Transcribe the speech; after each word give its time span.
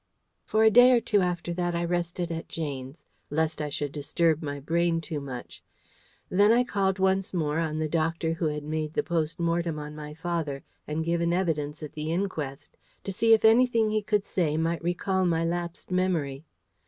For 0.43 0.63
a 0.63 0.71
day 0.71 0.93
or 0.93 0.99
two 0.99 1.21
after 1.21 1.53
that 1.53 1.75
I 1.75 1.85
rested 1.85 2.31
at 2.31 2.49
Jane's, 2.49 3.07
lest 3.29 3.61
I 3.61 3.69
should 3.69 3.91
disturb 3.91 4.41
my 4.41 4.59
brain 4.59 4.99
too 4.99 5.19
much. 5.21 5.61
Then 6.27 6.51
I 6.51 6.63
called 6.63 6.97
once 6.97 7.35
more 7.35 7.59
on 7.59 7.77
the 7.77 7.87
doctor 7.87 8.33
who 8.33 8.45
had 8.47 8.63
made 8.63 8.93
the 8.95 9.03
post 9.03 9.39
mortem 9.39 9.77
on 9.77 9.95
my 9.95 10.15
father, 10.15 10.63
and 10.87 11.05
given 11.05 11.31
evidence 11.31 11.83
at 11.83 11.93
the 11.93 12.11
inquest, 12.11 12.77
to 13.03 13.11
see 13.11 13.35
if 13.35 13.45
anything 13.45 13.91
he 13.91 14.01
could 14.01 14.25
say 14.25 14.57
might 14.57 14.83
recall 14.83 15.23
my 15.23 15.45
lapsed 15.45 15.91
memory. 15.91 16.45